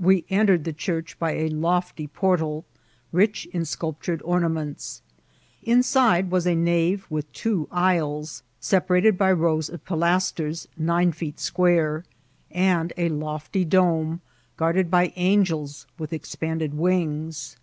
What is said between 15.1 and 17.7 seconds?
angels with expanded wings.